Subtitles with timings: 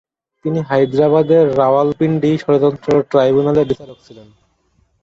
[0.45, 4.27] তিনি হায়দ্রাবাদের রাওয়ালপিন্ডি ষড়যন্ত্র ট্রাইব্যুনালে বিচারক ছিলেন।